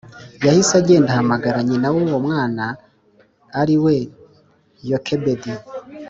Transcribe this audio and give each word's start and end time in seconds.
yahise 0.45 0.73
agenda 0.81 1.07
ahamagara 1.11 1.57
nyina 1.67 1.87
w 1.93 1.97
uwo 2.03 2.17
mwana 2.25 2.63
ari 3.61 3.75
we 3.83 3.95
Yokebedi 4.89 5.51